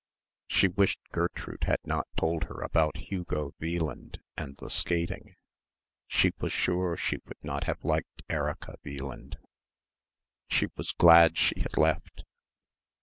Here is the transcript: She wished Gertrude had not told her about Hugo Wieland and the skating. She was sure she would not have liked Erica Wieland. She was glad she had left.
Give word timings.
She 0.47 0.67
wished 0.67 0.99
Gertrude 1.11 1.65
had 1.65 1.77
not 1.85 2.07
told 2.17 2.45
her 2.45 2.61
about 2.63 2.97
Hugo 2.97 3.53
Wieland 3.59 4.19
and 4.35 4.57
the 4.57 4.67
skating. 4.71 5.35
She 6.07 6.31
was 6.39 6.51
sure 6.51 6.97
she 6.97 7.17
would 7.27 7.43
not 7.43 7.65
have 7.65 7.85
liked 7.85 8.23
Erica 8.27 8.77
Wieland. 8.83 9.37
She 10.49 10.69
was 10.75 10.91
glad 10.91 11.37
she 11.37 11.59
had 11.59 11.77
left. 11.77 12.23